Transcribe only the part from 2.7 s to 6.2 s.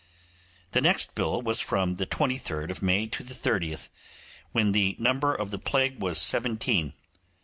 of May to the 30th, when the number of the plague was